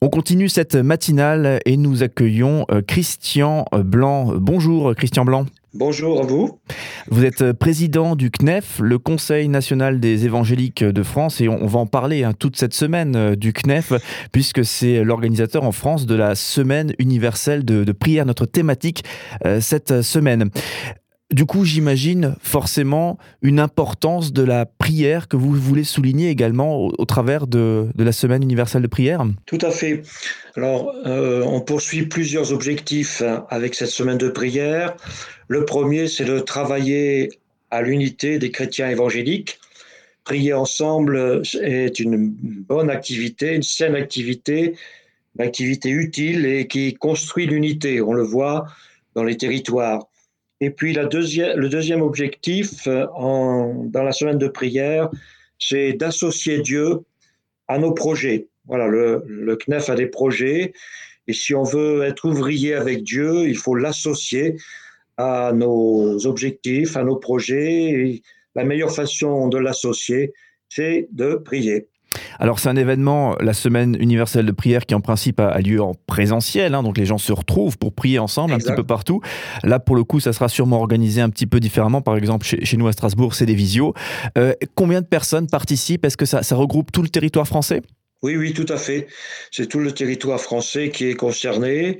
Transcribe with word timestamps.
On 0.00 0.10
continue 0.10 0.48
cette 0.48 0.76
matinale 0.76 1.58
et 1.66 1.76
nous 1.76 2.04
accueillons 2.04 2.66
euh, 2.70 2.82
Christian 2.82 3.64
Blanc. 3.72 4.32
Bonjour 4.36 4.94
Christian 4.94 5.24
Blanc. 5.24 5.46
Bonjour 5.74 6.22
à 6.22 6.24
vous. 6.24 6.60
Vous 7.10 7.24
êtes 7.24 7.52
président 7.52 8.14
du 8.14 8.30
CNEF, 8.30 8.78
le 8.80 8.98
Conseil 8.98 9.48
national 9.48 9.98
des 9.98 10.24
évangéliques 10.24 10.84
de 10.84 11.02
France, 11.02 11.40
et 11.40 11.48
on 11.48 11.66
va 11.66 11.80
en 11.80 11.86
parler 11.86 12.22
hein, 12.22 12.32
toute 12.32 12.56
cette 12.56 12.74
semaine 12.74 13.16
euh, 13.16 13.34
du 13.34 13.52
CNEF, 13.52 13.92
puisque 14.30 14.64
c'est 14.64 15.02
l'organisateur 15.02 15.64
en 15.64 15.72
France 15.72 16.06
de 16.06 16.14
la 16.14 16.36
semaine 16.36 16.94
universelle 17.00 17.64
de, 17.64 17.90
prière, 17.90 18.24
notre 18.24 18.46
thématique 18.46 19.02
euh, 19.46 19.60
cette 19.60 20.02
semaine. 20.02 20.50
Du 21.30 21.44
coup, 21.44 21.66
j'imagine 21.66 22.36
forcément 22.40 23.18
une 23.42 23.60
importance 23.60 24.32
de 24.32 24.42
la 24.42 24.64
prière 24.64 25.28
que 25.28 25.36
vous 25.36 25.52
voulez 25.52 25.84
souligner 25.84 26.30
également 26.30 26.86
au, 26.86 27.04
travers 27.04 27.46
de, 27.46 27.88
la 27.98 28.12
Semaine 28.12 28.42
universelle 28.42 28.80
de 28.80 28.86
prière. 28.86 29.22
Tout 29.44 29.58
à 29.60 29.70
fait. 29.70 30.02
Alors, 30.56 30.94
euh, 31.04 31.42
on 31.44 31.60
poursuit 31.60 32.06
plusieurs 32.06 32.54
objectifs 32.54 33.20
hein, 33.20 33.44
avec 33.50 33.74
cette 33.74 33.90
semaine 33.90 34.16
de 34.16 34.30
prière. 34.30 34.96
Le 35.48 35.66
premier, 35.66 36.08
c'est 36.08 36.24
de 36.24 36.38
travailler 36.40 37.28
à 37.70 37.82
l'unité 37.82 38.38
des 38.38 38.50
chrétiens 38.50 38.88
évangéliques. 38.88 39.58
Prier 40.24 40.54
ensemble 40.54 41.42
est 41.60 42.00
une 42.00 42.16
bonne 42.26 42.88
activité, 42.88 43.54
une 43.54 43.62
saine 43.62 43.96
activité, 43.96 44.76
une 45.38 45.44
activité 45.44 45.90
utile 45.90 46.46
et 46.46 46.66
qui 46.66 46.94
construit 46.94 47.46
l'unité. 47.46 48.00
On 48.00 48.14
le 48.14 48.22
voit 48.22 48.64
dans 49.14 49.24
les 49.24 49.36
territoires. 49.36 50.07
Et 50.60 50.70
puis 50.70 50.92
la 50.92 51.06
deuxième, 51.06 51.58
le 51.58 51.68
deuxième 51.68 52.02
objectif 52.02 52.86
euh, 52.86 53.06
en, 53.14 53.84
dans 53.84 54.02
la 54.02 54.12
semaine 54.12 54.38
de 54.38 54.48
prière, 54.48 55.08
c'est 55.58 55.92
d'associer 55.92 56.60
Dieu 56.60 57.00
à 57.68 57.78
nos 57.78 57.92
projets. 57.92 58.48
Voilà, 58.66 58.86
le, 58.86 59.22
le 59.26 59.56
CNEF 59.56 59.88
a 59.88 59.94
des 59.94 60.06
projets, 60.06 60.72
et 61.26 61.32
si 61.32 61.54
on 61.54 61.62
veut 61.62 62.02
être 62.02 62.24
ouvrier 62.24 62.74
avec 62.74 63.02
Dieu, 63.02 63.46
il 63.46 63.56
faut 63.56 63.74
l'associer 63.74 64.56
à 65.18 65.52
nos 65.54 66.26
objectifs, 66.26 66.96
à 66.96 67.04
nos 67.04 67.16
projets. 67.16 67.90
Et 67.90 68.22
la 68.54 68.64
meilleure 68.64 68.94
façon 68.94 69.48
de 69.48 69.58
l'associer, 69.58 70.32
c'est 70.68 71.08
de 71.12 71.34
prier. 71.34 71.86
Alors 72.38 72.58
c'est 72.58 72.68
un 72.68 72.76
événement, 72.76 73.36
la 73.40 73.52
semaine 73.52 73.96
universelle 74.00 74.46
de 74.46 74.52
prière, 74.52 74.86
qui 74.86 74.94
en 74.94 75.00
principe 75.00 75.40
a, 75.40 75.58
lieu 75.60 75.82
en 75.82 75.94
présentiel, 76.06 76.74
hein, 76.74 76.82
donc 76.82 76.98
les 76.98 77.06
gens 77.06 77.18
se 77.18 77.32
retrouvent 77.32 77.78
pour 77.78 77.92
prier 77.92 78.18
ensemble 78.18 78.54
un 78.54 78.58
petit 78.58 78.74
peu 78.74 78.84
partout. 78.84 79.20
Là 79.62 79.78
pour 79.78 79.96
le 79.96 80.04
coup, 80.04 80.20
ça 80.20 80.32
sera 80.32 80.48
sûrement 80.48 80.78
organisé 80.78 81.20
un 81.20 81.30
petit 81.30 81.46
peu 81.46 81.60
différemment. 81.60 82.02
Par 82.02 82.16
exemple, 82.16 82.46
chez, 82.46 82.76
nous 82.76 82.86
à 82.86 82.92
Strasbourg, 82.92 83.34
c'est 83.34 83.46
des 83.46 83.54
visios. 83.54 83.94
Euh, 84.36 84.52
combien 84.74 85.00
de 85.00 85.06
personnes 85.06 85.46
participent? 85.46 86.04
Est-ce 86.04 86.16
que 86.16 86.26
ça, 86.26 86.40
regroupe 86.54 86.92
tout 86.92 87.02
le 87.02 87.08
territoire 87.08 87.46
français? 87.46 87.82
Oui, 88.22 88.36
oui, 88.36 88.52
tout 88.52 88.66
à 88.68 88.76
fait. 88.76 89.06
C'est 89.50 89.66
tout 89.66 89.78
le 89.78 89.92
territoire 89.92 90.40
français 90.40 90.90
qui 90.90 91.06
est 91.06 91.14
concerné. 91.14 91.98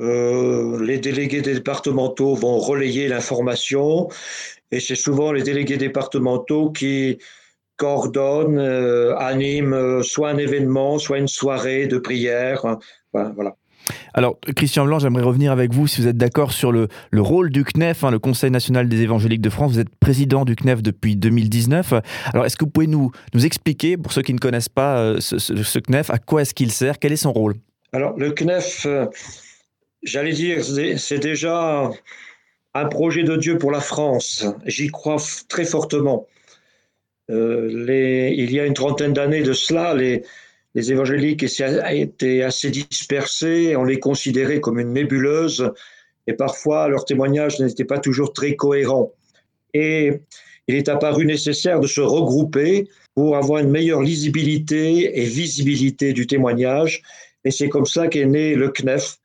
Euh, 0.00 0.82
les 0.82 0.98
délégués 0.98 1.42
départementaux 1.42 2.34
vont 2.34 2.58
relayer 2.58 3.08
l'information 3.08 4.08
et 4.70 4.80
c'est 4.80 4.94
souvent 4.94 5.32
les 5.32 5.42
délégués 5.42 5.76
départementaux 5.76 6.70
qui 6.70 7.18
coordonne, 7.82 8.60
euh, 8.60 9.16
anime 9.16 9.72
euh, 9.72 10.04
soit 10.04 10.30
un 10.30 10.38
événement, 10.38 11.00
soit 11.00 11.18
une 11.18 11.26
soirée 11.26 11.88
de 11.88 11.98
prière. 11.98 12.64
Hein. 12.64 12.78
voilà. 13.12 13.56
Alors, 14.14 14.38
Christian 14.54 14.84
Blanc, 14.84 15.00
j'aimerais 15.00 15.24
revenir 15.24 15.50
avec 15.50 15.72
vous, 15.72 15.88
si 15.88 16.00
vous 16.00 16.06
êtes 16.06 16.16
d'accord, 16.16 16.52
sur 16.52 16.70
le, 16.70 16.86
le, 17.10 17.20
rôle 17.20 17.50
du 17.50 17.64
CNEF, 17.64 18.04
hein, 18.04 18.12
le 18.12 18.20
Conseil 18.20 18.52
national 18.52 18.88
des 18.88 19.00
évangéliques 19.00 19.40
de 19.40 19.50
France. 19.50 19.72
Vous 19.72 19.80
êtes 19.80 19.92
président 19.96 20.44
du 20.44 20.54
CNEF 20.54 20.80
depuis 20.80 21.16
2019. 21.16 21.94
Alors, 22.32 22.46
est-ce 22.46 22.56
que 22.56 22.64
vous 22.64 22.70
pouvez 22.70 22.86
nous, 22.86 23.10
nous 23.34 23.44
expliquer, 23.44 23.96
pour 23.96 24.12
ceux 24.12 24.22
qui 24.22 24.32
ne 24.32 24.38
connaissent 24.38 24.68
pas 24.68 24.98
euh, 24.98 25.18
ce, 25.18 25.38
ce, 25.40 25.78
CNEF, 25.80 26.10
à 26.10 26.18
quoi 26.18 26.42
est-ce 26.42 26.54
qu'il 26.54 26.70
sert? 26.70 27.00
Quel 27.00 27.10
est 27.10 27.16
son 27.16 27.32
rôle? 27.32 27.56
Alors, 27.92 28.16
le 28.16 28.30
CNEF, 28.30 28.86
j'allais 30.04 30.34
dire, 30.34 30.62
c'est 30.98 31.18
déjà 31.18 31.90
un 32.74 32.86
projet 32.86 33.24
de 33.24 33.34
Dieu 33.34 33.58
pour 33.58 33.72
la 33.72 33.80
France. 33.80 34.46
J'y 34.66 34.86
crois 34.86 35.16
très 35.48 35.64
fortement. 35.64 36.28
Euh, 37.32 38.32
il 38.36 38.52
y 38.52 38.60
a 38.60 38.66
une 38.66 38.74
trentaine 38.74 39.12
d'années 39.12 39.42
de 39.42 39.52
cela, 39.52 39.94
les, 39.94 40.22
les 40.74 40.92
évangéliques 40.92 41.44
étaient 41.44 42.42
assez 42.42 42.70
dispersés, 42.70 43.76
on 43.76 43.84
les 43.84 43.98
considérait 43.98 44.60
comme 44.60 44.78
une 44.78 44.92
nébuleuse, 44.92 45.70
et 46.26 46.34
parfois 46.34 46.88
leurs 46.88 47.04
témoignages 47.04 47.58
n'étaient 47.58 47.84
pas 47.84 47.98
toujours 47.98 48.32
très 48.32 48.54
cohérents. 48.54 49.12
Et 49.74 50.20
il 50.68 50.76
est 50.76 50.88
apparu 50.88 51.26
nécessaire 51.26 51.80
de 51.80 51.86
se 51.86 52.00
regrouper 52.00 52.88
pour 53.14 53.36
avoir 53.36 53.60
une 53.60 53.70
meilleure 53.70 54.02
lisibilité 54.02 55.20
et 55.20 55.24
visibilité 55.24 56.12
du 56.12 56.26
témoignage. 56.26 57.02
Et 57.44 57.50
c'est 57.50 57.68
comme 57.68 57.86
ça 57.86 58.08
qu'est 58.08 58.26
né 58.26 58.54
le 58.54 58.68
CNEF, 58.68 59.18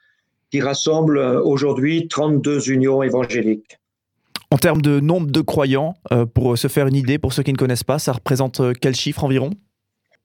qui 0.50 0.62
rassemble 0.62 1.20
aujourd'hui 1.20 2.08
32 2.08 2.72
unions 2.72 3.04
évangéliques. 3.04 3.78
En 4.50 4.58
termes 4.58 4.82
de 4.82 5.00
nombre 5.00 5.30
de 5.30 5.42
croyants, 5.42 5.96
euh, 6.12 6.26
pour 6.26 6.58
se 6.58 6.68
faire 6.68 6.88
une 6.88 6.96
idée, 6.96 7.18
pour 7.18 7.34
ceux 7.34 7.44
qui 7.44 7.52
ne 7.52 7.58
connaissent 7.58 7.84
pas, 7.84 8.00
ça 8.00 8.14
représente 8.14 8.62
euh, 8.62 8.74
quel 8.80 8.96
chiffre 8.96 9.24
environ? 9.24 9.50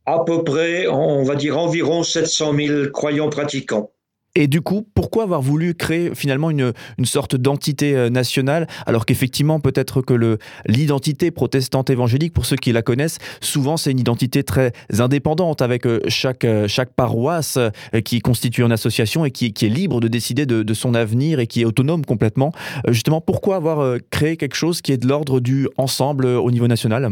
À 0.07 0.25
peu 0.25 0.45
près, 0.45 0.87
on 0.89 1.23
va 1.23 1.37
dire 1.37 1.59
environ 1.59 2.03
700 2.03 2.55
000 2.55 2.91
croyants 2.93 3.31
pratiquants. 3.31 3.92
Et 4.35 4.47
du 4.47 4.63
coup, 4.63 4.89
pourquoi 4.95 5.25
avoir 5.25 5.43
voulu 5.43 5.75
créer 5.75 6.15
finalement 6.15 6.51
une, 6.51 6.73
une 6.97 7.05
sorte 7.05 7.37
d'entité 7.37 7.95
euh, 7.95 8.09
nationale, 8.09 8.67
alors 8.87 9.05
qu'effectivement, 9.05 9.61
peut-être 9.61 10.01
que 10.01 10.39
l'identité 10.67 11.31
protestante 11.31 11.91
évangélique, 11.91 12.33
pour 12.33 12.47
ceux 12.47 12.57
qui 12.57 12.73
la 12.73 12.81
connaissent, 12.81 13.19
souvent 13.43 13.77
c'est 13.77 13.91
une 13.91 14.01
identité 14.01 14.43
très 14.43 14.73
indépendante, 14.99 15.61
avec 15.61 15.87
euh, 15.87 16.01
chaque, 16.09 16.45
euh, 16.45 16.67
chaque 16.67 16.95
paroisse 16.95 17.59
qui 18.05 18.21
constitue 18.21 18.63
une 18.63 18.73
association 18.73 19.27
et 19.27 19.31
qui, 19.31 19.53
qui 19.53 19.67
est 19.67 19.69
libre 19.69 20.01
de 20.01 20.09
décider 20.09 20.47
de, 20.47 20.63
de, 20.63 20.75
son 20.75 20.95
avenir 20.95 21.39
et 21.39 21.47
qui 21.47 21.61
est 21.61 21.65
autonome 21.65 22.05
complètement. 22.07 22.53
Justement, 22.89 23.21
pourquoi 23.21 23.57
avoir 23.57 23.99
créé 24.11 24.37
quelque 24.37 24.57
chose 24.57 24.81
qui 24.81 24.93
est 24.93 24.97
de 24.97 25.07
l'ordre 25.07 25.41
du 25.41 25.69
ensemble 25.77 26.25
au 26.27 26.51
niveau 26.51 26.69
national? 26.69 27.11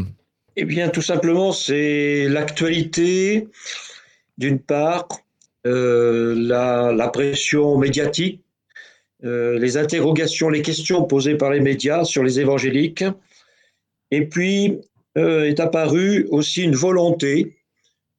Eh 0.55 0.65
bien, 0.65 0.89
tout 0.89 1.01
simplement, 1.01 1.51
c'est 1.51 2.27
l'actualité, 2.27 3.47
d'une 4.37 4.59
part, 4.59 5.07
euh, 5.67 6.33
la, 6.35 7.07
pression 7.09 7.77
médiatique, 7.77 8.41
euh, 9.23 9.59
les 9.59 9.77
interrogations, 9.77 10.49
les 10.49 10.63
questions 10.63 11.03
posées 11.03 11.35
par 11.35 11.51
les 11.51 11.59
médias 11.59 12.03
sur 12.03 12.23
les 12.23 12.39
évangéliques. 12.39 13.03
Et 14.09 14.25
puis 14.25 14.79
euh, 15.17 15.43
est 15.43 15.59
apparue 15.59 16.25
aussi 16.31 16.63
une 16.63 16.75
volonté, 16.75 17.57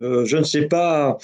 je 0.00 0.36
ne 0.36 0.42
sais 0.42 0.62
pas 0.62 1.19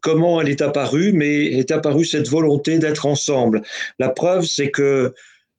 comment 0.00 0.40
elle 0.40 0.48
est 0.48 0.60
apparue, 0.60 1.12
mais 1.12 1.44
est 1.44 1.70
apparue 1.70 2.04
cette 2.04 2.28
volonté 2.28 2.78
d'être 2.78 3.06
ensemble. 3.06 3.62
La 4.00 4.08
preuve, 4.08 4.44
c'est 4.44 4.72
que 4.72 5.14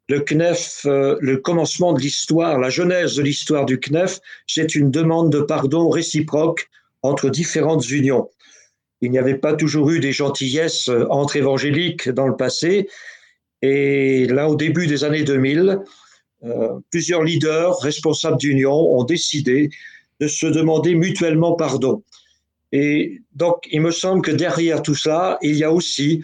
le 0.09 0.19
CNEF, 0.19 0.81
le 0.85 1.35
commencement 1.37 1.93
de 1.93 2.01
l'histoire, 2.01 2.59
la 2.59 2.69
genèse 2.69 3.15
de 3.15 3.21
l'histoire 3.21 3.65
du 3.65 3.79
CNEF, 3.79 4.19
c'est 4.45 4.75
une 4.75 4.91
demande 4.91 5.31
de 5.31 5.39
pardon 5.39 5.89
réciproque 5.89 6.69
entre 7.01 7.29
différentes 7.29 7.89
unions. 7.89 8.29
Il 9.03 9.11
n'y 9.11 9.17
avait 9.17 9.37
pas 9.37 9.53
toujours 9.53 9.89
eu 9.89 9.99
des 9.99 10.13
gentillesses 10.13 10.87
euh, 10.87 11.05
entre 11.09 11.35
évangéliques 11.35 12.07
dans 12.07 12.25
le 12.25 12.37
passé. 12.37 12.87
Et 13.61 14.27
là, 14.27 14.47
au 14.47 14.55
début 14.55 14.87
des 14.87 15.03
années 15.03 15.23
2000, 15.23 15.79
euh, 16.45 16.79
plusieurs 16.89 17.21
leaders 17.21 17.77
responsables 17.79 18.37
d'union 18.37 18.71
ont 18.71 19.03
décidé 19.03 19.69
de 20.21 20.27
se 20.27 20.47
demander 20.47 20.95
mutuellement 20.95 21.51
pardon. 21.51 22.01
Et 22.71 23.21
donc, 23.35 23.67
il 23.71 23.81
me 23.81 23.91
semble 23.91 24.21
que 24.21 24.31
derrière 24.31 24.81
tout 24.81 24.95
cela, 24.95 25.37
il 25.41 25.57
y 25.57 25.65
a 25.65 25.71
aussi, 25.73 26.23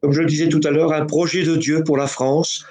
comme 0.00 0.12
je 0.12 0.22
le 0.22 0.26
disais 0.26 0.48
tout 0.48 0.62
à 0.64 0.70
l'heure, 0.70 0.94
un 0.94 1.04
projet 1.04 1.42
de 1.42 1.56
Dieu 1.56 1.84
pour 1.84 1.98
la 1.98 2.06
France, 2.06 2.64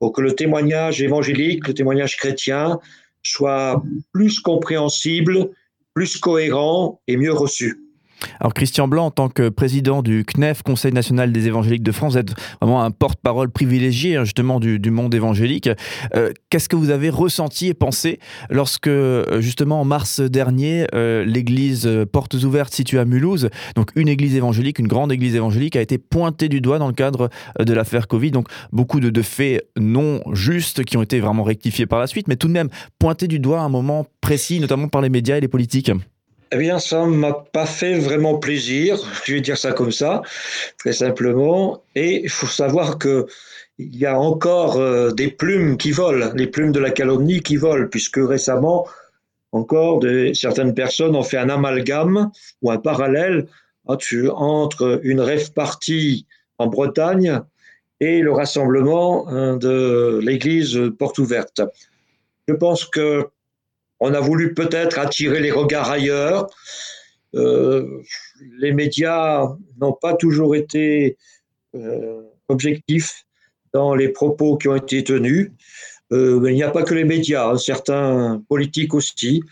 pour 0.00 0.12
que 0.12 0.20
le 0.20 0.34
témoignage 0.34 1.00
évangélique, 1.00 1.66
le 1.66 1.72
témoignage 1.72 2.18
chrétien, 2.18 2.78
soit 3.22 3.82
plus 4.12 4.38
compréhensible, 4.40 5.48
plus 5.94 6.18
cohérent 6.18 7.00
et 7.08 7.16
mieux 7.16 7.32
reçu. 7.32 7.87
Alors 8.40 8.54
Christian 8.54 8.88
Blanc, 8.88 9.06
en 9.06 9.10
tant 9.10 9.28
que 9.28 9.48
président 9.48 10.02
du 10.02 10.24
CNEF, 10.24 10.62
Conseil 10.62 10.92
national 10.92 11.32
des 11.32 11.46
évangéliques 11.46 11.82
de 11.82 11.92
France, 11.92 12.14
vous 12.14 12.18
êtes 12.18 12.34
vraiment 12.60 12.82
un 12.82 12.90
porte-parole 12.90 13.50
privilégié 13.50 14.16
hein, 14.16 14.24
justement 14.24 14.60
du, 14.60 14.78
monde 14.90 15.14
évangélique. 15.14 15.68
Euh, 16.14 16.32
qu'est-ce 16.50 16.68
que 16.68 16.76
vous 16.76 16.90
avez 16.90 17.10
ressenti 17.10 17.68
et 17.68 17.74
pensé 17.74 18.18
lorsque 18.50 18.86
euh, 18.86 19.40
justement 19.40 19.80
en 19.80 19.84
mars 19.84 20.20
dernier, 20.20 20.86
euh, 20.94 21.24
l'église 21.24 21.88
Portes 22.10 22.34
Ouvertes 22.34 22.72
située 22.72 22.98
à 22.98 23.04
Mulhouse, 23.04 23.50
donc 23.76 23.90
une 23.96 24.08
église 24.08 24.34
évangélique, 24.34 24.78
une 24.78 24.88
grande 24.88 25.12
église 25.12 25.34
évangélique, 25.34 25.76
a 25.76 25.80
été 25.80 25.98
pointée 25.98 26.48
du 26.48 26.60
doigt 26.60 26.78
dans 26.78 26.88
le 26.88 26.94
cadre 26.94 27.28
de 27.58 27.72
l'affaire 27.72 28.08
Covid? 28.08 28.30
Donc 28.30 28.48
beaucoup 28.72 29.00
de, 29.00 29.10
de, 29.10 29.22
faits 29.22 29.68
non 29.78 30.20
justes 30.32 30.84
qui 30.84 30.96
ont 30.96 31.02
été 31.02 31.20
vraiment 31.20 31.42
rectifiés 31.42 31.86
par 31.86 31.98
la 31.98 32.06
suite, 32.06 32.28
mais 32.28 32.36
tout 32.36 32.48
de 32.48 32.52
même 32.52 32.68
pointés 32.98 33.28
du 33.28 33.38
doigt 33.38 33.60
à 33.60 33.64
un 33.64 33.68
moment 33.68 34.06
précis, 34.20 34.60
notamment 34.60 34.88
par 34.88 35.02
les 35.02 35.10
médias 35.10 35.36
et 35.36 35.40
les 35.40 35.48
politiques. 35.48 35.90
Eh 36.50 36.56
bien, 36.56 36.78
ça 36.78 37.04
ne 37.04 37.14
m'a 37.14 37.32
pas 37.32 37.66
fait 37.66 37.98
vraiment 37.98 38.38
plaisir, 38.38 38.98
je 39.24 39.34
vais 39.34 39.40
dire 39.40 39.58
ça 39.58 39.72
comme 39.72 39.92
ça, 39.92 40.22
très 40.78 40.92
simplement. 40.92 41.82
Et 41.94 42.22
il 42.22 42.30
faut 42.30 42.46
savoir 42.46 42.98
que 42.98 43.26
il 43.78 43.96
y 43.96 44.06
a 44.06 44.18
encore 44.18 44.76
euh, 44.76 45.12
des 45.12 45.28
plumes 45.28 45.76
qui 45.76 45.92
volent, 45.92 46.32
les 46.34 46.48
plumes 46.48 46.72
de 46.72 46.80
la 46.80 46.90
calomnie 46.90 47.40
qui 47.42 47.56
volent, 47.56 47.86
puisque 47.88 48.18
récemment, 48.18 48.88
encore, 49.52 50.02
certaines 50.34 50.74
personnes 50.74 51.14
ont 51.16 51.22
fait 51.22 51.38
un 51.38 51.48
amalgame 51.48 52.30
ou 52.60 52.70
un 52.70 52.78
parallèle 52.78 53.46
entre 53.86 55.00
une 55.02 55.20
rêve 55.20 55.52
partie 55.52 56.26
en 56.58 56.66
Bretagne 56.66 57.40
et 58.00 58.20
le 58.20 58.32
rassemblement 58.32 59.26
hein, 59.28 59.56
de 59.56 60.20
l'Église 60.22 60.78
porte 60.98 61.18
ouverte. 61.18 61.62
Je 62.46 62.54
pense 62.54 62.84
que 62.84 63.28
on 64.00 64.14
a 64.14 64.20
voulu 64.20 64.54
peut-être 64.54 64.98
attirer 64.98 65.40
les 65.40 65.50
regards 65.50 65.90
ailleurs. 65.90 66.48
Euh, 67.34 68.02
les 68.58 68.72
médias 68.72 69.48
n'ont 69.80 69.92
pas 69.92 70.14
toujours 70.14 70.54
été 70.54 71.16
euh, 71.74 72.22
objectifs 72.48 73.26
dans 73.72 73.94
les 73.94 74.08
propos 74.08 74.56
qui 74.56 74.68
ont 74.68 74.76
été 74.76 75.04
tenus. 75.04 75.50
Euh, 76.12 76.40
il 76.48 76.54
n'y 76.54 76.62
a 76.62 76.70
pas 76.70 76.84
que 76.84 76.94
les 76.94 77.04
médias, 77.04 77.50
hein, 77.50 77.58
certains 77.58 78.42
politiques 78.48 78.94
aussi. 78.94 79.42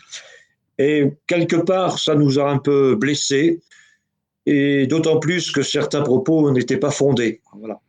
Et 0.79 1.11
quelque 1.27 1.57
part, 1.57 1.99
ça 1.99 2.15
nous 2.15 2.39
a 2.39 2.49
un 2.49 2.57
peu 2.57 2.95
blessés, 2.95 3.59
et 4.45 4.87
d'autant 4.87 5.19
plus 5.19 5.51
que 5.51 5.61
certains 5.61 6.01
propos 6.01 6.51
n'étaient 6.51 6.77
pas 6.77 6.91
fondés. 6.91 7.41
Voilà. 7.53 7.79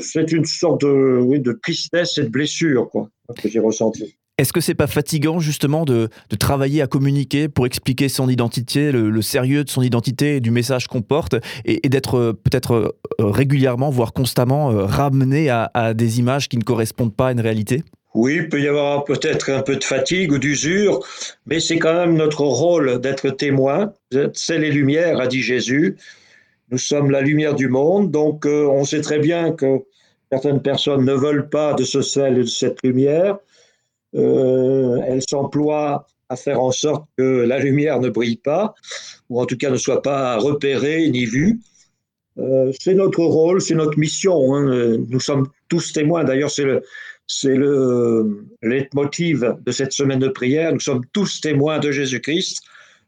C'est 0.00 0.30
une 0.30 0.44
sorte 0.44 0.82
de, 0.82 1.58
tristesse 1.60 2.18
et 2.18 2.22
de 2.22 2.28
blessure 2.28 2.88
quoi, 2.88 3.10
que 3.36 3.48
j'ai 3.48 3.58
ressenti. 3.58 4.16
Est-ce 4.38 4.52
que 4.52 4.60
c'est 4.60 4.74
pas 4.74 4.86
fatigant 4.86 5.40
justement 5.40 5.86
de, 5.86 6.10
travailler 6.38 6.82
à 6.82 6.86
communiquer 6.86 7.48
pour 7.48 7.64
expliquer 7.64 8.10
son 8.10 8.28
identité, 8.28 8.92
le, 8.92 9.22
sérieux 9.22 9.64
de 9.64 9.70
son 9.70 9.80
identité 9.80 10.36
et 10.36 10.40
du 10.40 10.50
message 10.50 10.88
qu'on 10.88 11.00
porte, 11.00 11.36
et, 11.64 11.88
d'être 11.88 12.18
euh, 12.18 12.32
peut-être 12.34 12.74
euh, 12.74 12.90
régulièrement, 13.18 13.88
voire 13.88 14.12
constamment 14.12 14.68
ramené 14.86 15.48
à, 15.48 15.94
des 15.94 16.18
images 16.18 16.48
qui 16.48 16.58
ne 16.58 16.64
correspondent 16.64 17.14
pas 17.14 17.28
à 17.28 17.32
une 17.32 17.40
réalité? 17.40 17.82
Oui, 18.14 18.36
il 18.36 18.48
peut 18.48 18.60
y 18.60 18.68
avoir 18.68 19.04
peut-être 19.04 19.50
un 19.50 19.62
peu 19.62 19.76
de 19.76 19.84
fatigue 19.84 20.32
ou 20.32 20.38
d'usure, 20.38 21.00
mais 21.46 21.60
c'est 21.60 21.78
quand 21.78 21.94
même 21.94 22.14
notre 22.14 22.42
rôle 22.42 23.00
d'être 23.00 23.30
témoin. 23.30 23.92
C'est 24.32 24.58
les 24.58 24.70
lumières, 24.70 25.20
a 25.20 25.26
dit 25.26 25.42
Jésus. 25.42 25.96
Nous 26.70 26.78
sommes 26.78 27.10
la 27.10 27.20
lumière 27.20 27.54
du 27.54 27.68
monde, 27.68 28.10
donc 28.10 28.44
euh, 28.44 28.66
on 28.66 28.84
sait 28.84 29.00
très 29.00 29.18
bien 29.18 29.52
que 29.52 29.84
certaines 30.32 30.60
personnes 30.60 31.04
ne 31.04 31.12
veulent 31.12 31.48
pas 31.48 31.74
de 31.74 31.84
ce 31.84 32.02
sel 32.02 32.38
et 32.38 32.42
de 32.42 32.44
cette 32.44 32.82
lumière. 32.82 33.38
Euh, 34.16 35.00
elles 35.06 35.22
s'emploient 35.28 36.06
à 36.28 36.36
faire 36.36 36.60
en 36.60 36.72
sorte 36.72 37.06
que 37.16 37.22
la 37.22 37.58
lumière 37.58 38.00
ne 38.00 38.08
brille 38.08 38.38
pas, 38.38 38.74
ou 39.28 39.40
en 39.40 39.46
tout 39.46 39.56
cas 39.56 39.70
ne 39.70 39.76
soit 39.76 40.02
pas 40.02 40.36
repérée 40.38 41.08
ni 41.10 41.24
vue. 41.24 41.60
Euh, 42.38 42.72
c'est 42.80 42.94
notre 42.94 43.22
rôle, 43.22 43.60
c'est 43.60 43.74
notre 43.74 43.98
mission. 43.98 44.54
Hein. 44.54 44.96
Nous 45.08 45.20
sommes 45.20 45.48
tous 45.68 45.92
témoins. 45.92 46.24
D'ailleurs, 46.24 46.50
c'est 46.50 46.64
le, 46.64 46.82
c'est 47.26 47.54
le 47.54 48.44
de 48.62 49.72
cette 49.72 49.92
semaine 49.92 50.18
de 50.18 50.28
prière. 50.28 50.72
Nous 50.72 50.80
sommes 50.80 51.04
tous 51.12 51.40
témoins 51.40 51.78
de 51.78 51.90
Jésus-Christ, 51.90 52.60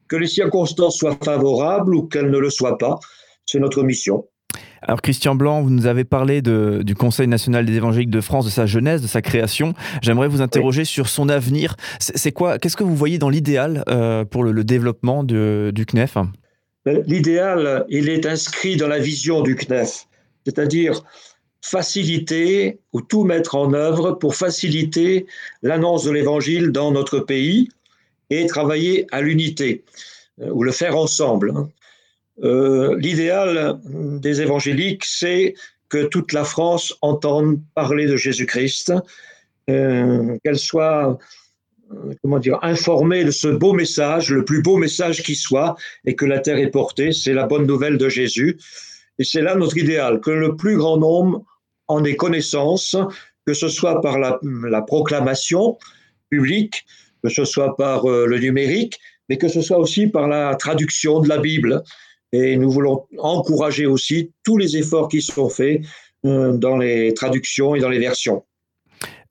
que 0.09 0.17
les 0.17 0.27
circonstances 0.27 0.99
soient 0.99 1.19
favorables 1.23 1.95
ou 1.95 2.03
qu'elles 2.03 2.31
ne 2.31 2.39
le 2.39 2.51
soient 2.51 2.79
pas. 2.79 2.99
C'est 3.47 3.59
notre 3.59 3.83
mission. 3.83 4.27
Alors 4.83 5.03
Christian 5.03 5.35
Blanc, 5.35 5.63
vous 5.63 5.71
nous 5.71 5.87
avez 5.87 6.05
parlé 6.05 6.43
de, 6.43 6.83
du 6.85 6.95
Conseil 6.95 7.27
national 7.27 7.67
des 7.67 7.75
évangéliques 7.75 8.11
de 8.11 8.21
France, 8.21 8.45
de 8.45 8.51
sa 8.51 8.67
jeunesse, 8.67 9.03
de 9.03 9.07
sa 9.07 9.23
création. 9.23 9.75
J'aimerais 10.03 10.29
vous 10.29 10.41
interroger 10.41 10.85
sur 10.85 11.09
son 11.09 11.29
avenir. 11.29 11.77
C'est 11.99 12.33
quoi 12.33 12.59
Qu'est-ce 12.59 12.77
que 12.77 12.85
vous 12.85 12.97
voyez 12.97 13.19
dans 13.19 13.29
l'idéal 13.29 13.85
euh, 13.89 14.25
pour 14.25 14.45
le, 14.45 14.65
développement 14.65 15.25
de, 15.25 15.73
du 15.75 15.87
CNEF 15.87 16.17
L'idéal, 16.87 17.85
il 17.89 18.09
est 18.09 18.25
inscrit 18.27 18.77
dans 18.77 18.89
la 18.89 18.99
vision 18.99 19.43
du 19.43 19.57
CNEF, 19.57 20.07
c'est-à-dire 20.47 21.03
faciliter 21.61 22.79
ou 22.93 23.01
tout 23.01 23.25
mettre 23.25 23.57
en 23.57 23.73
œuvre 23.75 24.13
pour 24.13 24.37
faciliter 24.37 25.27
l'annonce 25.63 26.05
de 26.05 26.13
l'Évangile 26.13 26.71
dans 26.71 26.93
notre 26.93 27.19
pays 27.19 27.69
et 28.31 28.47
travailler 28.47 29.07
à 29.11 29.21
l'unité 29.21 29.85
euh, 30.41 30.51
ou 30.53 30.63
le 30.63 30.73
faire 30.73 30.97
ensemble. 30.97 31.53
Euh, 32.43 32.97
l'idéal 32.99 33.81
des 33.85 34.41
évangéliques, 34.41 35.05
c'est 35.05 35.55
que 35.89 36.05
toute 36.05 36.33
la 36.33 36.45
France 36.45 36.95
entende 37.03 37.61
parler 37.75 38.07
de 38.07 38.17
Jésus-Christ, 38.17 38.93
euh, 39.71 40.37
qu'elle 40.45 40.59
soit 40.59 41.19
comment 42.23 42.39
dire, 42.39 42.59
informée 42.63 43.25
de 43.25 43.31
ce 43.31 43.49
beau 43.49 43.73
message, 43.73 44.31
le 44.31 44.45
plus 44.45 44.63
beau 44.63 44.77
message 44.77 45.23
qui 45.23 45.35
soit, 45.35 45.77
et 46.05 46.15
que 46.15 46.25
la 46.25 46.39
terre 46.39 46.59
est 46.59 46.71
portée, 46.71 47.13
c'est 47.13 47.33
la 47.33 47.47
bonne 47.47 47.67
nouvelle 47.67 47.99
de 47.99 48.09
Jésus. 48.09 48.59
Et 49.19 49.25
c'est 49.25 49.43
là 49.43 49.55
notre 49.55 49.77
idéal, 49.77 50.21
que 50.21 50.31
le 50.31 50.57
plus 50.57 50.77
grand 50.77 50.99
nombre 50.99 51.45
en 51.89 52.05
ait 52.05 52.17
connaissance, 52.17 52.97
que 53.47 53.55
ce 53.55 53.69
soit 53.69 54.01
par 54.01 54.19
la, 54.19 54.83
proclamation 54.83 55.79
publique, 56.31 56.85
que 57.23 57.31
ce 57.31 57.45
soit 57.45 57.77
par 57.77 58.05
euh, 58.05 58.27
le 58.27 58.39
numérique, 58.39 58.99
mais 59.29 59.39
que 59.39 59.49
ce 59.49 59.61
soit 59.61 59.79
aussi 59.79 60.07
par 60.07 60.29
la 60.29 60.55
traduction 60.55 61.21
de 61.21 61.29
la 61.29 61.39
Bible. 61.39 61.83
Et 62.33 62.57
nous 62.57 62.71
voulons 62.71 63.07
encourager 63.19 63.87
aussi 63.87 64.33
tous 64.45 64.57
les 64.57 64.77
efforts 64.77 65.09
qui 65.09 65.23
sont 65.23 65.49
faits 65.49 65.83
euh, 66.27 66.57
dans 66.57 66.77
les 66.77 67.15
traductions 67.15 67.75
et 67.75 67.81
dans 67.81 67.89
les 67.89 67.99
versions. 67.99 68.45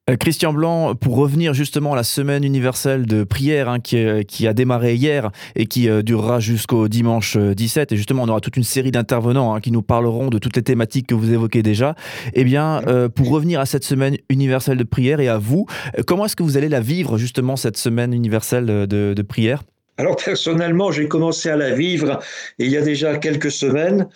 Euh, 0.10 0.16
Christian 0.16 0.54
Blanc, 0.54 0.96
pour 0.96 1.16
revenir 1.16 1.54
justement 1.54 1.94
à 1.94 1.96
la 1.96 2.04
semaine 2.04 2.44
universelle 2.44 3.06
de 3.06 3.24
prière 3.24 3.68
hein, 3.68 3.80
qui, 3.80 4.48
a 4.48 4.54
démarré 4.54 4.96
hier 4.96 5.32
et 5.56 5.66
qui 5.66 5.90
euh, 5.90 6.02
durera 6.02 6.40
jusqu'au 6.40 6.88
dimanche 6.88 7.38
17, 7.38 7.92
euh, 7.92 7.96
et 7.96 7.98
justement 7.98 8.24
on 8.24 8.30
aura 8.30 8.40
toute 8.40 8.56
une 8.56 8.64
série 8.64 8.92
d'intervenants 8.92 9.54
hein, 9.54 9.60
qui 9.60 9.72
nous 9.72 9.82
parleront 9.82 10.30
de 10.30 10.40
toutes 10.40 10.56
les 10.56 10.64
thématiques 10.64 11.08
que 11.08 11.16
vous 11.16 11.34
évoquez 11.34 11.62
déjà, 11.62 11.96
eh 12.34 12.44
bien 12.44 12.82
pour 13.16 13.30
revenir 13.30 13.60
à 13.60 13.66
cette 13.66 13.84
semaine 13.84 14.18
universelle 14.30 14.78
de 14.78 14.84
prière 14.84 15.20
et 15.20 15.28
à 15.28 15.38
vous, 15.38 15.66
comment 16.06 16.26
est-ce 16.26 16.36
que 16.36 16.44
vous 16.44 16.58
allez 16.58 16.70
la 16.70 16.80
vivre 16.80 17.18
justement 17.18 17.56
cette 17.56 17.78
semaine 17.78 18.14
universelle 18.14 18.66
de 18.66 19.22
prière? 19.22 19.64
Alors 19.98 20.16
personnellement 20.16 20.92
j'ai 20.92 21.08
commencé 21.08 21.50
à 21.50 21.56
la 21.56 21.74
vivre 21.74 22.20
il 22.60 22.70
y 22.70 22.78
a 22.78 22.82
déjà 22.82 23.18
quelques 23.18 23.52
semaines 23.52 24.08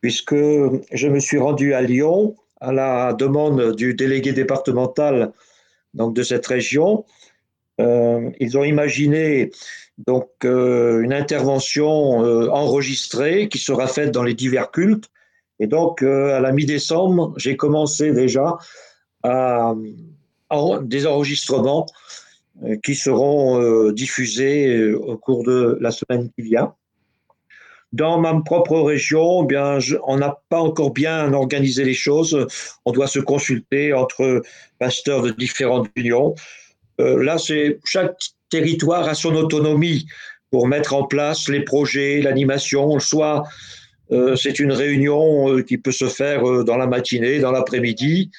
puisque 0.00 0.34
je 0.34 1.08
me 1.08 1.20
suis 1.20 1.38
rendu 1.38 1.74
à 1.74 1.82
Lyon 1.82 2.36
à 2.60 2.72
la 2.72 3.12
demande 3.12 3.74
du 3.74 3.94
délégué 3.94 4.32
départemental 4.32 5.32
donc, 5.94 6.14
de 6.14 6.22
cette 6.22 6.46
région. 6.46 7.04
Euh, 7.80 8.30
ils 8.38 8.58
ont 8.58 8.64
imaginé 8.64 9.50
donc 9.98 10.30
euh, 10.44 11.00
une 11.02 11.12
intervention 11.12 12.24
euh, 12.24 12.48
enregistrée 12.50 13.48
qui 13.48 13.58
sera 13.58 13.86
faite 13.86 14.10
dans 14.10 14.22
les 14.22 14.34
divers 14.34 14.70
cultes. 14.70 15.10
Et 15.58 15.66
donc, 15.66 16.02
à 16.02 16.40
la 16.40 16.52
mi-décembre, 16.52 17.34
j'ai 17.36 17.54
commencé 17.54 18.12
déjà 18.12 18.56
à, 19.22 19.74
à 20.48 20.78
des 20.80 21.06
enregistrements 21.06 21.84
qui 22.82 22.94
seront 22.94 23.90
diffusés 23.92 24.92
au 24.92 25.16
cours 25.16 25.44
de 25.44 25.78
la 25.80 25.90
semaine 25.90 26.30
qui 26.36 26.42
vient. 26.42 26.74
Dans 27.92 28.20
ma 28.20 28.40
propre 28.40 28.80
région, 28.80 29.42
eh 29.42 29.46
bien, 29.46 29.78
on 30.06 30.18
n'a 30.18 30.38
pas 30.48 30.60
encore 30.60 30.92
bien 30.92 31.32
organisé 31.32 31.84
les 31.84 31.94
choses. 31.94 32.46
On 32.84 32.92
doit 32.92 33.08
se 33.08 33.18
consulter 33.18 33.92
entre 33.92 34.42
pasteurs 34.78 35.22
de 35.22 35.30
différentes 35.30 35.88
unions. 35.96 36.34
Euh, 37.00 37.22
là, 37.22 37.38
c'est 37.38 37.80
chaque 37.84 38.16
territoire 38.48 39.08
a 39.08 39.14
son 39.14 39.34
autonomie 39.34 40.06
pour 40.52 40.68
mettre 40.68 40.94
en 40.94 41.04
place 41.04 41.48
les 41.48 41.64
projets, 41.64 42.20
l'animation. 42.20 43.00
Soit 43.00 43.42
euh, 44.12 44.36
c'est 44.36 44.60
une 44.60 44.72
réunion 44.72 45.52
euh, 45.52 45.62
qui 45.62 45.76
peut 45.76 45.92
se 45.92 46.06
faire 46.06 46.48
euh, 46.48 46.62
dans 46.62 46.76
la 46.76 46.86
matinée, 46.86 47.40
dans 47.40 47.50
l'après-midi, 47.50 48.30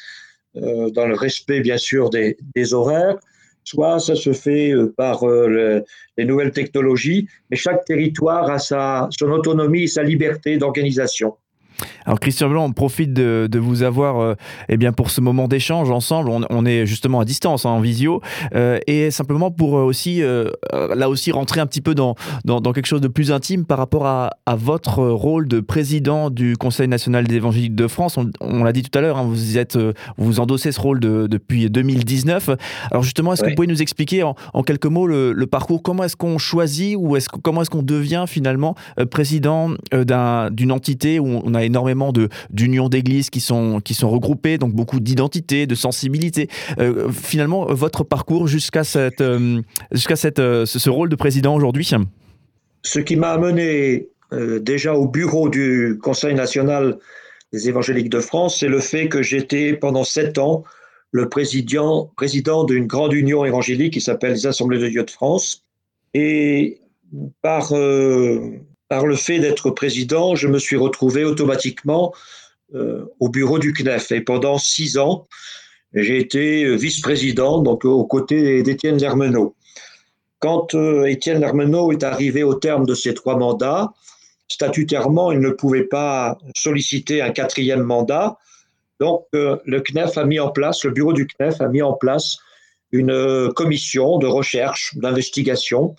euh, 0.56 0.90
dans 0.92 1.08
le 1.08 1.16
respect 1.16 1.60
bien 1.60 1.78
sûr 1.78 2.10
des 2.10 2.74
horaires 2.74 3.18
soit 3.64 4.00
ça 4.00 4.16
se 4.16 4.34
fait 4.34 4.72
euh, 4.72 4.94
par 4.96 5.28
euh, 5.28 5.82
les 6.18 6.26
nouvelles 6.26 6.52
technologies, 6.52 7.28
mais 7.50 7.58
chaque 7.58 7.86
territoire 7.86 8.50
a 8.50 8.60
sa, 8.60 9.08
son 9.18 9.32
autonomie 9.32 9.84
et 9.84 9.88
sa 9.88 10.04
liberté 10.04 10.58
d'organisation. 10.58 11.36
Alors 12.06 12.20
Christian 12.20 12.50
Blanc, 12.50 12.66
on 12.66 12.74
profite 12.74 13.14
de, 13.14 13.60
vous 13.60 13.84
avoir 13.84 14.20
euh, 14.20 14.36
eh 14.70 14.78
bien 14.78 14.92
pour 14.92 15.12
ce 15.12 15.22
moment 15.22 15.48
d'échange 15.48 15.90
ensemble. 15.92 16.30
On, 16.30 16.66
est 16.66 16.86
justement 16.86 17.20
à 17.20 17.26
distance, 17.26 17.66
hein, 17.66 17.70
en 17.70 17.80
visio, 17.80 18.22
euh, 18.56 18.80
et 18.88 19.12
simplement 19.12 19.52
pour 19.52 19.78
euh, 19.78 19.84
aussi 19.84 20.22
là 20.72 21.10
aussi 21.10 21.32
rentrer 21.32 21.60
un 21.60 21.66
petit 21.66 21.82
peu 21.82 21.96
dans, 21.96 22.16
dans, 22.46 22.62
quelque 22.74 22.86
chose 22.86 23.02
de 23.02 23.08
plus 23.08 23.32
intime 23.32 23.66
par 23.66 23.78
rapport 23.78 24.06
à, 24.06 24.32
votre 24.56 25.04
rôle 25.08 25.48
de 25.48 25.60
président 25.60 26.30
du 26.30 26.58
Conseil 26.58 26.88
national 26.88 27.26
des 27.26 27.36
évangéliques 27.36 27.76
de 27.76 27.88
France. 27.88 28.18
On, 28.42 28.64
l'a 28.64 28.74
dit 28.74 28.84
tout 28.84 28.98
à 28.98 29.02
l'heure, 29.02 29.18
hein, 29.18 29.26
vous 29.28 29.58
êtes 29.58 29.78
vous 30.18 30.40
endossez 30.40 30.72
ce 30.72 30.80
rôle 30.80 31.00
depuis 31.00 31.70
2019. 31.70 32.52
Alors 32.92 33.04
justement, 33.04 33.34
est-ce 33.34 33.44
que 33.44 33.50
vous 33.50 33.56
pouvez 33.56 33.68
nous 33.68 33.82
expliquer 33.82 34.24
en, 34.24 34.36
quelques 34.64 34.86
mots 34.86 35.08
le, 35.08 35.46
parcours? 35.46 35.82
Comment 35.84 36.04
est-ce 36.04 36.16
qu'on 36.16 36.38
choisit 36.38 36.96
ou 36.98 37.16
est-ce 37.16 37.30
comment 37.30 37.62
est-ce 37.62 37.70
qu'on 37.70 37.84
devient 37.84 38.26
finalement 38.28 38.76
président 39.10 39.72
d'une 39.92 40.72
entité 40.72 41.20
où 41.20 41.42
on 41.44 41.54
a 41.54 41.61
énormément 41.64 42.14
d'unions 42.50 42.90
d'églises 42.90 43.30
qui 43.30 43.40
sont, 43.40 43.82
qui 43.82 43.94
sont 43.94 44.10
regroupées, 44.10 44.58
donc 44.58 44.74
beaucoup 44.74 45.00
d'identité, 45.00 45.68
de 45.68 45.76
sensibilité. 45.76 46.50
Euh, 46.80 47.10
finalement, 47.12 47.66
votre 47.66 48.04
parcours 48.04 48.48
jusqu'à 48.48 48.84
cette, 48.84 49.22
euh, 49.22 49.62
jusqu'à 49.92 50.16
cette, 50.16 50.40
euh, 50.40 50.66
ce 50.66 50.90
rôle 50.90 51.10
de 51.10 51.16
président 51.16 51.56
aujourd'hui? 51.56 51.92
Ce 52.84 53.00
qui 53.00 53.16
m'a 53.16 53.32
amené 53.32 54.08
déjà 54.62 54.96
au 54.96 55.08
bureau 55.08 55.50
du 55.50 56.00
Conseil 56.02 56.34
national 56.34 56.98
des 57.52 57.68
évangéliques 57.68 58.10
de 58.10 58.22
France, 58.22 58.60
c'est 58.60 58.70
le 58.70 58.80
fait 58.80 59.10
que 59.10 59.22
j'étais 59.22 59.74
pendant 59.74 60.06
sept 60.06 60.38
ans 60.38 60.64
le 61.12 61.28
président, 61.28 62.10
président 62.16 62.64
d'une 62.64 62.88
grande 62.88 63.12
union 63.12 63.44
évangélique 63.44 63.94
qui 63.94 64.00
s'appelle 64.00 64.32
les 64.32 64.48
Assemblées 64.48 64.80
de 64.80 64.88
Dieu 64.88 65.04
de 65.04 65.12
France. 65.12 65.66
Et 66.14 66.80
par 67.42 67.74
par 68.92 69.06
le 69.06 69.16
fait 69.16 69.40
d'être 69.40 69.70
président, 69.70 70.36
je 70.36 70.50
me 70.50 70.60
suis 70.60 70.76
retrouvé 70.76 71.24
automatiquement 71.24 72.14
au 72.74 73.30
bureau 73.30 73.58
du 73.58 73.72
CNEF. 73.72 74.12
Et 74.12 74.20
pendant 74.20 74.58
six 74.58 74.98
ans, 74.98 75.30
j'ai 75.94 76.18
été 76.18 76.76
vice-président, 76.76 77.62
donc 77.62 77.86
aux 77.86 78.04
côtés 78.04 78.64
d'Étienne 78.64 78.98
Lermenot. 78.98 79.56
Quand 80.40 80.76
Étienne 81.06 81.40
Lermenot 81.40 81.94
est 81.94 82.04
arrivé 82.04 82.44
au 82.44 82.56
terme 82.56 82.86
de 82.86 82.94
ses 82.94 83.14
trois 83.14 83.38
mandats, 83.38 83.94
statutairement, 84.50 85.32
il 85.32 85.40
ne 85.40 85.52
pouvait 85.52 85.86
pas 85.86 86.38
solliciter 86.58 87.22
un 87.22 87.30
quatrième 87.30 87.84
mandat. 87.84 88.40
Donc, 89.00 89.26
le 89.32 89.80
CNEF 89.80 90.18
a 90.18 90.26
mis 90.26 90.42
en 90.42 90.50
place, 90.50 90.84
le 90.84 90.92
bureau 90.92 91.14
du 91.14 91.28
CNEF 91.28 91.62
a 91.62 91.70
mis 91.70 91.82
en 91.82 91.94
place 91.94 92.40
une 92.92 93.54
commission 93.56 94.18
de 94.18 94.28
recherche, 94.28 94.98
d'investigation. 94.98 95.96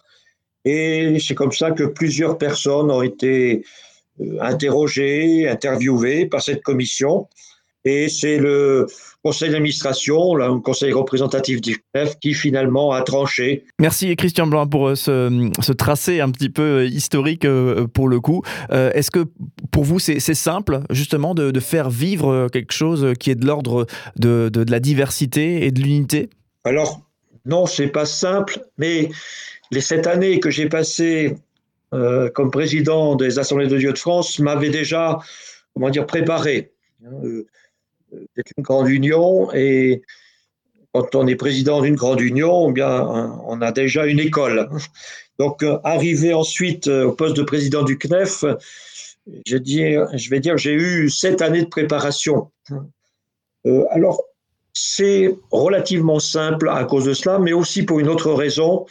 Et 0.64 1.18
c'est 1.20 1.34
comme 1.34 1.52
ça 1.52 1.72
que 1.72 1.84
plusieurs 1.84 2.38
personnes 2.38 2.90
ont 2.90 3.02
été 3.02 3.64
euh, 4.20 4.38
interrogées, 4.40 5.48
interviewées 5.48 6.26
par 6.26 6.42
cette 6.42 6.62
commission. 6.62 7.28
Et 7.84 8.08
c'est 8.08 8.38
le 8.38 8.86
conseil 9.24 9.50
d'administration, 9.50 10.36
le 10.36 10.60
conseil 10.60 10.92
représentatif 10.92 11.60
du 11.60 11.82
CNEF, 11.92 12.16
qui 12.20 12.32
finalement 12.32 12.92
a 12.92 13.02
tranché. 13.02 13.64
Merci 13.80 14.14
Christian 14.14 14.46
Blanc 14.46 14.68
pour 14.68 14.86
euh, 14.86 14.94
ce, 14.94 15.72
tracé 15.72 16.20
un 16.20 16.30
petit 16.30 16.48
peu 16.48 16.62
euh, 16.62 16.84
historique 16.86 17.44
pour 17.92 18.08
le 18.08 18.20
coup. 18.20 18.42
Est-ce 18.70 19.10
que 19.10 19.24
pour 19.72 19.82
vous 19.82 19.98
c'est 19.98 20.20
simple 20.20 20.82
justement 20.90 21.34
de, 21.34 21.58
faire 21.58 21.90
vivre 21.90 22.48
quelque 22.52 22.72
chose 22.72 23.14
qui 23.18 23.32
est 23.32 23.34
de 23.34 23.46
l'ordre 23.46 23.86
de, 24.16 24.48
de, 24.52 24.62
de 24.62 24.70
la 24.70 24.78
diversité 24.78 25.66
et 25.66 25.72
de 25.72 25.80
l'unité? 25.80 26.30
Alors 26.64 27.00
non, 27.44 27.66
c'est 27.66 27.88
pas 27.88 28.06
simple, 28.06 28.60
mais 28.78 29.10
les 29.72 29.80
sept 29.80 30.06
années 30.06 30.38
que 30.38 30.50
j'ai 30.50 30.68
passées 30.68 31.34
euh, 31.94 32.30
comme 32.30 32.50
président 32.50 33.16
des 33.16 33.38
Assemblées 33.38 33.66
de 33.66 33.78
Dieu 33.78 33.92
de 33.92 33.98
France 33.98 34.38
m'avaient 34.38 34.70
déjà, 34.70 35.18
comment 35.74 35.90
dire, 35.90 36.06
préparé. 36.06 36.72
Euh, 37.04 37.46
c'est 38.36 38.44
une 38.56 38.62
grande 38.62 38.88
union 38.88 39.52
et 39.54 40.02
quand 40.92 41.14
on 41.14 41.26
est 41.26 41.36
président 41.36 41.80
d'une 41.80 41.94
grande 41.94 42.20
union, 42.20 42.68
eh 42.68 42.72
bien, 42.72 43.02
on 43.46 43.62
a 43.62 43.72
déjà 43.72 44.06
une 44.06 44.20
école. 44.20 44.68
Donc, 45.38 45.62
euh, 45.62 45.78
arrivé 45.84 46.34
ensuite 46.34 46.88
au 46.88 47.12
poste 47.12 47.36
de 47.36 47.42
président 47.42 47.82
du 47.82 47.98
CNEF, 47.98 48.44
je, 49.46 49.56
je 49.56 50.30
vais 50.30 50.40
dire, 50.40 50.58
j'ai 50.58 50.74
eu 50.74 51.08
sept 51.08 51.40
années 51.40 51.62
de 51.62 51.68
préparation. 51.68 52.50
alors, 53.90 54.22
c'est 54.74 55.34
relativement 55.50 56.18
simple 56.18 56.68
à 56.68 56.84
cause 56.84 57.04
de 57.06 57.14
cela, 57.14 57.38
mais 57.38 57.52
aussi 57.54 57.84
pour 57.84 58.00
une 58.00 58.08
autre 58.08 58.32
raison, 58.32 58.86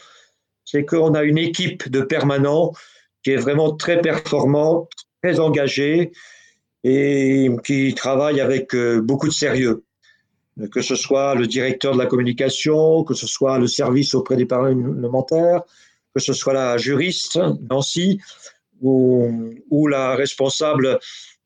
c'est 0.72 0.86
qu'on 0.86 1.12
a 1.12 1.22
une 1.22 1.36
équipe 1.36 1.90
de 1.90 2.00
permanents 2.00 2.72
qui 3.22 3.32
est 3.32 3.36
vraiment 3.36 3.76
très 3.76 4.00
performante, 4.00 4.90
très 5.22 5.38
engagée 5.38 6.12
et 6.82 7.50
qui 7.62 7.94
travaille 7.94 8.40
avec 8.40 8.74
euh, 8.74 9.02
beaucoup 9.02 9.28
de 9.28 9.34
sérieux. 9.34 9.84
Que 10.70 10.80
ce 10.80 10.96
soit 10.96 11.34
le 11.34 11.46
directeur 11.46 11.92
de 11.92 11.98
la 11.98 12.06
communication, 12.06 13.04
que 13.04 13.12
ce 13.12 13.26
soit 13.26 13.58
le 13.58 13.66
service 13.66 14.14
auprès 14.14 14.36
des 14.36 14.46
parlementaires, 14.46 15.62
que 16.14 16.20
ce 16.20 16.32
soit 16.32 16.54
la 16.54 16.78
juriste, 16.78 17.38
Nancy, 17.70 18.18
ou, 18.80 19.30
ou 19.70 19.86
la 19.88 20.14
responsable, 20.14 20.98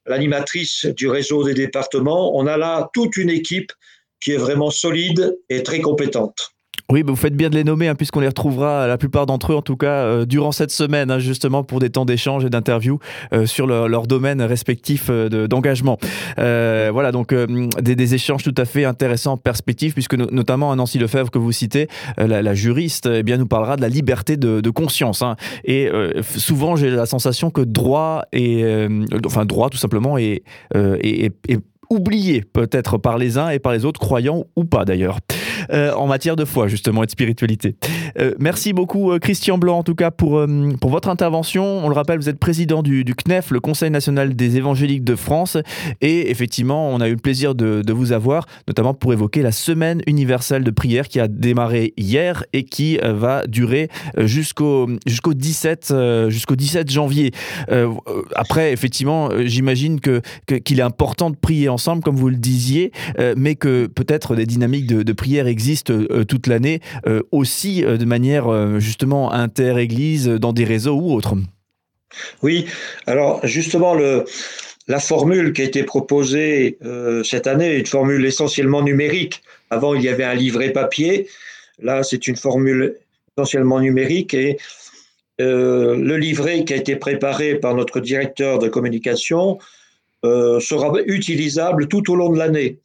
l'animatrice 0.06 0.87
du 0.87 1.09
réseau 1.09 1.45
des 1.45 1.54
départements. 1.54 2.37
On 2.37 2.47
a 2.47 2.56
là 2.56 2.90
toute 2.92 3.16
une 3.16 3.30
équipe 3.30 3.73
qui 4.21 4.33
est 4.33 4.38
vraiment 4.38 4.71
solide 4.71 5.37
et 5.49 5.62
très 5.62 5.80
compétente. 5.80 6.55
Oui, 6.88 7.02
vous 7.04 7.16
faites 7.16 7.34
bien 7.34 7.50
de 7.50 7.56
les 7.56 7.64
nommer, 7.64 7.88
hein, 7.88 7.96
puisqu'on 7.96 8.20
les 8.20 8.28
retrouvera, 8.28 8.86
la 8.86 8.96
plupart 8.96 9.26
d'entre 9.26 9.52
eux, 9.52 9.56
en 9.56 9.62
tout 9.62 9.76
cas, 9.76 10.04
euh, 10.04 10.24
durant 10.24 10.52
cette 10.52 10.70
semaine, 10.70 11.10
hein, 11.10 11.18
justement, 11.18 11.64
pour 11.64 11.80
des 11.80 11.90
temps 11.90 12.04
d'échange 12.04 12.44
et 12.44 12.50
d'interview 12.50 13.00
euh, 13.32 13.44
sur 13.44 13.66
leur, 13.66 13.88
leur, 13.88 14.06
domaine 14.06 14.40
respectif 14.40 15.08
euh, 15.10 15.48
d'engagement. 15.48 15.98
voilà, 16.36 17.10
donc 17.10 17.34
des, 17.34 18.14
échanges 18.14 18.44
tout 18.44 18.54
à 18.56 18.64
fait 18.64 18.84
intéressants 18.84 19.32
en 19.32 19.36
perspective, 19.36 19.94
puisque 19.94 20.14
notamment 20.14 20.76
Nancy 20.76 21.00
Lefebvre, 21.00 21.32
que 21.32 21.38
vous 21.38 21.50
citez, 21.50 21.88
la, 22.18 22.54
juriste, 22.54 23.08
eh 23.12 23.24
bien, 23.24 23.36
nous 23.36 23.48
parlera 23.48 23.74
de 23.74 23.82
la 23.82 23.88
liberté 23.88 24.36
de, 24.36 24.70
conscience. 24.70 25.22
Hein. 25.22 25.34
Et 25.64 25.90
souvent, 26.22 26.76
j'ai 26.76 26.90
la 26.90 27.06
sensation 27.06 27.50
que 27.50 27.62
droit, 27.62 28.22
et, 28.32 28.86
enfin, 29.24 29.44
droit, 29.44 29.70
tout 29.70 29.78
simplement, 29.78 30.18
est, 30.18 30.44
est, 30.74 31.32
est 31.48 31.60
oublié 31.90 32.42
peut-être 32.42 32.98
par 32.98 33.18
les 33.18 33.38
uns 33.38 33.50
et 33.50 33.58
par 33.58 33.72
les 33.72 33.84
autres, 33.84 34.00
croyants 34.00 34.44
ou 34.54 34.64
pas 34.64 34.84
d'ailleurs. 34.84 35.18
Euh, 35.70 35.92
en 35.92 36.06
matière 36.06 36.36
de 36.36 36.44
foi 36.44 36.68
justement 36.68 37.02
et 37.02 37.06
de 37.06 37.10
spiritualité. 37.10 37.76
Euh, 38.18 38.34
merci 38.38 38.72
beaucoup 38.72 39.12
euh, 39.12 39.18
Christian 39.18 39.58
Blanc 39.58 39.78
en 39.78 39.82
tout 39.82 39.94
cas 39.94 40.10
pour, 40.10 40.44
pour 40.80 40.90
votre 40.90 41.08
intervention. 41.08 41.64
On 41.64 41.88
le 41.88 41.94
rappelle, 41.94 42.18
vous 42.18 42.28
êtes 42.28 42.38
président 42.38 42.82
du, 42.82 43.04
CNEF, 43.04 43.50
le 43.50 43.60
Conseil 43.60 43.90
national 43.90 44.34
des 44.34 44.56
évangéliques 44.56 45.04
de 45.04 45.16
France, 45.16 45.56
et 46.00 46.30
effectivement 46.30 46.90
on 46.90 47.00
a 47.00 47.08
eu 47.08 47.12
le 47.12 47.16
plaisir 47.16 47.54
de, 47.54 47.92
vous 47.92 48.12
avoir, 48.12 48.46
notamment 48.68 48.94
pour 48.94 49.12
évoquer 49.12 49.42
la 49.42 49.52
semaine 49.52 50.02
universelle 50.06 50.64
de 50.64 50.70
prière 50.70 51.08
qui 51.08 51.18
a 51.18 51.28
démarré 51.28 51.94
hier 51.96 52.44
et 52.52 52.64
qui 52.64 52.98
va 52.98 53.46
durer 53.46 53.88
jusqu'au 54.18 54.88
jusqu'au 55.06 55.34
17 55.34 55.94
jusqu'au 56.28 56.56
17 56.56 56.90
janvier. 56.90 57.32
après 58.34 58.72
effectivement 58.72 59.30
j'imagine 59.44 60.00
que 60.00 60.20
qu'il 60.64 60.80
est 60.80 60.82
important 60.82 61.30
de 61.30 61.36
prier 61.36 61.68
ensemble 61.68 62.02
comme 62.02 62.16
vous 62.16 62.28
le 62.28 62.36
disiez, 62.36 62.92
mais 63.36 63.54
que 63.54 63.86
peut-être 63.86 64.36
des 64.36 64.46
dynamiques 64.46 64.86
de 64.86 65.12
prière 65.12 65.45
existe 65.46 65.90
euh, 65.90 66.24
toute 66.24 66.46
l'année, 66.46 66.80
euh, 67.06 67.22
aussi 67.32 67.84
euh, 67.84 67.96
de 67.96 68.04
manière 68.04 68.80
justement 68.80 69.32
inter-église, 69.32 70.26
dans 70.28 70.52
des 70.52 70.64
réseaux 70.64 70.96
ou 70.96 71.12
autres. 71.12 71.34
Oui, 72.42 72.66
alors 73.06 73.46
justement, 73.46 73.94
le, 73.94 74.24
la 74.88 75.00
formule 75.00 75.52
qui 75.52 75.62
a 75.62 75.64
été 75.64 75.82
proposée 75.82 76.78
cette 77.24 77.46
année 77.46 77.76
est 77.76 77.80
une 77.80 77.86
formule 77.86 78.24
essentiellement 78.24 78.82
numérique. 78.82 79.42
Avant, 79.70 79.94
il 79.94 80.02
y 80.02 80.08
avait 80.08 80.24
un 80.24 80.34
livret 80.34 80.70
papier. 80.70 81.28
Là, 81.80 82.02
c'est 82.02 82.26
une 82.26 82.36
formule 82.36 82.96
essentiellement 83.36 83.80
numérique 83.80 84.32
et 84.34 84.56
le 85.38 86.16
livret 86.16 86.64
qui 86.64 86.72
a 86.72 86.76
été 86.76 86.96
préparé 86.96 87.56
par 87.56 87.74
notre 87.74 88.00
directeur 88.00 88.58
de 88.58 88.68
communication 88.68 89.58
sera 90.22 90.92
utilisable 91.06 91.88
tout 91.88 92.10
au 92.10 92.16
long 92.16 92.30
de 92.30 92.38
l'année. 92.38 92.78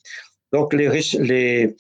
Donc, 0.52 0.74
les, 0.74 0.90
les, 1.20 1.76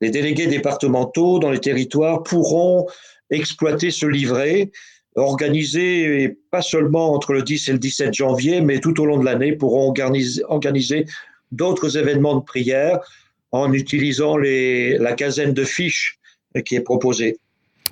les 0.00 0.10
délégués 0.10 0.46
départementaux 0.46 1.38
dans 1.38 1.50
les 1.50 1.60
territoires 1.60 2.22
pourront 2.22 2.86
exploiter 3.30 3.90
ce 3.90 4.06
livret, 4.06 4.70
organisé 5.14 6.38
pas 6.50 6.62
seulement 6.62 7.12
entre 7.12 7.32
le 7.32 7.42
10 7.42 7.68
et 7.68 7.72
le 7.72 7.78
17 7.78 8.14
janvier, 8.14 8.60
mais 8.60 8.80
tout 8.80 9.00
au 9.00 9.06
long 9.06 9.18
de 9.18 9.24
l'année, 9.24 9.52
pourront 9.52 9.88
organiser, 9.88 10.42
organiser 10.48 11.04
d'autres 11.52 11.96
événements 11.96 12.36
de 12.36 12.44
prière 12.44 13.00
en 13.52 13.72
utilisant 13.72 14.36
la 14.36 15.12
quinzaine 15.14 15.52
de 15.52 15.64
fiches 15.64 16.18
qui 16.64 16.76
est 16.76 16.80
proposée. 16.80 17.38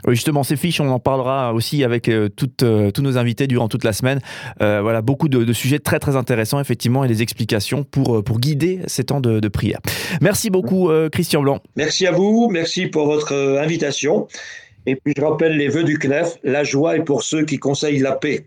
Justement, 0.07 0.45
ces 0.45 0.57
fiches, 0.57 0.81
on 0.81 0.89
en 0.89 0.99
parlera 1.01 1.53
aussi 1.53 1.83
avec 1.85 2.09
euh, 2.09 2.29
euh, 2.63 2.91
tous 2.91 3.03
nos 3.03 3.19
invités 3.19 3.47
durant 3.47 3.69
toute 3.69 3.85
la 3.85 3.93
semaine. 3.93 4.21
Euh, 4.63 4.81
voilà, 4.81 5.03
beaucoup 5.03 5.29
de, 5.29 5.53
sujets 5.53 5.79
très 5.79 5.99
très 5.99 6.17
intéressants, 6.17 6.61
effectivement, 6.61 7.05
et 7.05 7.09
des 7.09 7.23
explications 7.23 7.83
pour, 7.83 8.23
pour 8.23 8.39
guider 8.39 8.81
ces 8.87 9.05
temps 9.05 9.21
de, 9.21 9.41
de 9.41 9.49
prière. 9.49 9.81
Merci 10.21 10.51
beaucoup, 10.51 10.91
Christian 11.13 11.43
Blanc. 11.43 11.61
Merci 11.77 12.07
à 12.07 12.13
vous, 12.13 12.49
merci 12.51 12.87
pour 12.87 13.07
votre 13.07 13.35
invitation. 13.61 14.29
Et 14.87 14.97
puis 14.97 15.13
je 15.17 15.23
rappelle 15.23 15.57
les 15.57 15.69
vœux 15.69 15.85
du 15.85 15.99
CNEF, 15.99 16.39
la 16.45 16.65
joie 16.65 16.97
est 16.97 17.05
pour 17.05 17.23
ceux 17.23 17.45
qui 17.45 17.59
conseillent 17.59 17.99
la 17.99 18.13
paix. 18.13 18.47